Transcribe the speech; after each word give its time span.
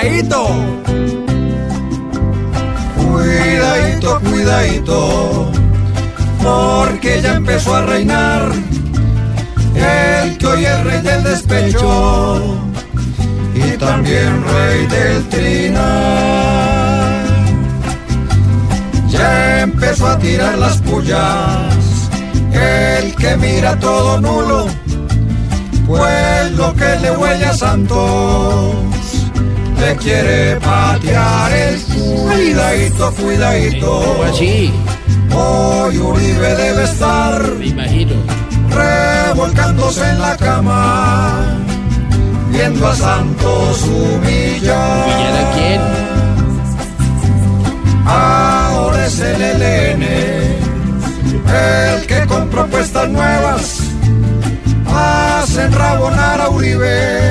cuidadito. 0.00 0.46
Cuidadito, 2.96 4.20
cuidadito, 4.20 5.50
porque 6.42 7.20
ya 7.22 7.34
empezó 7.34 7.74
a 7.74 7.82
reinar 7.82 8.50
el 9.74 10.38
que 10.38 10.46
hoy 10.46 10.64
es 10.64 10.84
rey 10.84 11.00
del 11.02 11.22
despecho 11.22 12.40
y 13.54 13.76
también 13.76 14.42
rey 14.44 14.86
del 14.86 15.28
trinar. 15.28 15.90
Ya 19.08 19.60
empezó 19.62 20.06
a 20.06 20.18
tirar 20.18 20.56
las 20.56 20.78
pullas, 20.78 22.08
el 22.52 23.14
que 23.16 23.36
mira 23.36 23.78
todo 23.78 24.20
nulo, 24.20 24.66
pues 25.86 26.52
lo 26.52 26.72
que 26.74 26.96
le 27.00 27.10
huele 27.10 27.46
a 27.46 27.54
Santos 27.54 28.99
quiere 29.96 30.56
patear 30.56 31.52
el 31.52 31.80
cuidadito, 31.82 33.12
cuidadito. 33.12 34.24
así? 34.24 34.72
Hoy 35.34 35.98
Uribe 35.98 36.54
debe 36.54 36.84
estar 36.84 37.42
Me 37.58 37.66
imagino. 37.66 38.14
revolcándose 38.70 40.08
en 40.08 40.20
la 40.20 40.36
cama, 40.36 41.40
viendo 42.50 42.86
a 42.86 42.94
Santos 42.96 43.82
humillar. 43.84 45.04
¿Humillar 45.06 45.44
a 45.44 45.52
quién? 45.54 45.80
Ahora 48.06 49.06
es 49.06 49.18
el 49.20 49.40
ELN, 49.42 50.02
el 52.02 52.06
que 52.06 52.26
con 52.26 52.48
propuestas 52.48 53.08
nuevas 53.08 53.78
hace 54.92 55.62
enrabonar 55.64 56.40
a 56.40 56.48
Uribe 56.48 57.29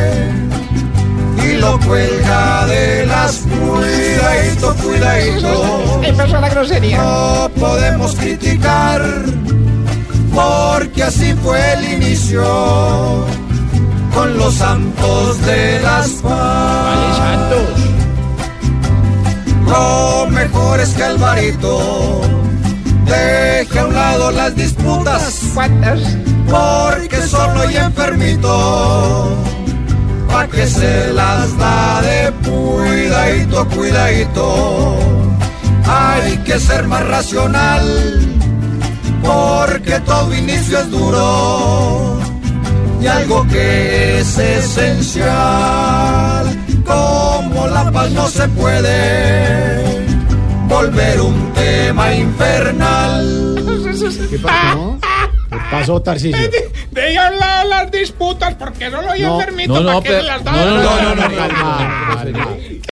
lo 1.59 1.79
cuelga 1.79 2.65
de 2.67 3.05
las 3.05 3.37
cuidadito, 3.37 4.75
cuidadito. 4.75 6.01
Empezó 6.03 6.39
la 6.39 6.49
grosería. 6.49 6.97
No 6.97 7.49
podemos 7.59 8.15
criticar 8.15 9.01
porque 10.33 11.03
así 11.03 11.33
fue 11.43 11.59
el 11.73 11.93
inicio 11.93 13.25
con 14.13 14.37
los 14.37 14.53
santos 14.55 15.41
de 15.45 15.79
las 15.81 16.07
¿Cuáles 16.21 16.21
paz. 16.21 17.17
santos? 17.17 17.61
Lo 19.67 20.27
mejor 20.31 20.79
es 20.79 20.89
que 20.89 21.03
Alvarito 21.03 22.21
deje 23.05 23.79
a 23.79 23.85
un 23.85 23.93
lado 23.93 24.31
las 24.31 24.55
disputas 24.55 25.41
¿Cuántas? 25.53 25.99
porque 26.49 27.21
solo 27.27 27.69
y 27.69 27.77
enfermito 27.77 28.47
pa' 28.49 29.18
que 29.18 29.18
se 30.69 31.13
las 31.13 31.57
da 31.57 32.01
de 32.01 32.31
cuidadito, 32.47 33.67
cuidadito. 33.69 34.97
Hay 35.85 36.37
que 36.39 36.59
ser 36.59 36.87
más 36.87 37.05
racional 37.07 37.83
porque 39.23 39.99
todo 40.01 40.33
inicio 40.33 40.79
es 40.79 40.91
duro 40.91 42.19
y 43.01 43.07
algo 43.07 43.47
que 43.47 44.19
es 44.19 44.37
esencial 44.37 45.29
como 46.85 47.67
la 47.67 47.91
paz 47.91 48.11
no 48.11 48.27
se 48.27 48.47
puede 48.49 50.05
volver 50.67 51.21
un 51.21 51.53
tema 51.53 52.13
infernal. 52.13 53.55
¿Qué 54.29 54.39
pasó? 54.39 54.99
¿Qué 55.49 55.57
pasó, 55.71 56.01
Tarcisio? 56.01 56.37
Deje 56.99 57.17
lado 57.39 57.69
las 57.69 57.91
disputas 57.91 58.55
porque 58.55 58.89
yo 59.15 59.29
No, 59.29 59.39
enfermito 59.39 59.73
no, 59.73 59.79
no, 59.81 60.01
para 60.01 60.17
que 60.17 60.21
las 60.23 60.43
da. 60.43 60.51
no, 60.51 60.65
no, 60.65 61.15
no, 61.15 61.15
no, 61.15 61.47
no. 61.47 62.79